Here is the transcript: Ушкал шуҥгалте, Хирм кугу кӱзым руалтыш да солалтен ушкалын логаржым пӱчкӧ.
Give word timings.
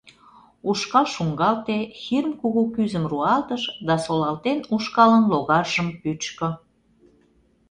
Ушкал 0.69 1.05
шуҥгалте, 1.13 1.77
Хирм 2.01 2.31
кугу 2.41 2.63
кӱзым 2.75 3.05
руалтыш 3.11 3.63
да 3.87 3.95
солалтен 4.05 4.59
ушкалын 4.75 5.23
логаржым 5.31 5.87
пӱчкӧ. 6.01 6.49